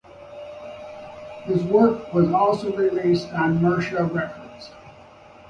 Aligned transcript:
His 1.43 1.63
work 1.65 2.11
was 2.11 2.27
also 2.31 2.75
released 2.75 3.27
on 3.33 3.59
Misra 3.59 4.11
Records. 4.11 4.71